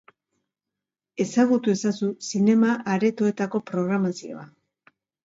Ezagutu 1.25 1.67
ezazu 1.75 2.09
zinema-aretoetako 2.29 3.63
programazioa. 3.69 4.47